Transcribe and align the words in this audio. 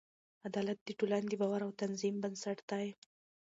عدالت 0.47 0.79
د 0.83 0.89
ټولنې 0.99 1.27
د 1.29 1.35
باور 1.41 1.61
او 1.65 1.71
نظم 1.91 2.15
بنسټ 2.23 2.59
دی. 2.71 2.87